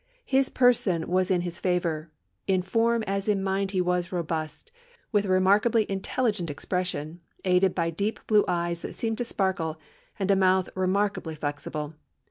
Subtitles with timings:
[0.25, 2.09] His person was in his favour;
[2.47, 4.71] in form as in mind he was robust,
[5.11, 9.79] with a remarkably intelligent expression, aided by deep blue eyes that seemed to sparkle,
[10.17, 11.93] and a mouth remarkably flexible.